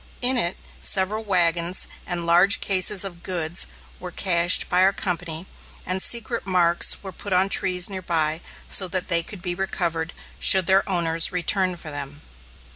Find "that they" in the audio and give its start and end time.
8.87-9.21